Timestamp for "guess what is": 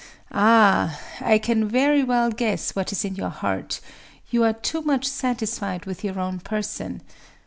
2.31-3.05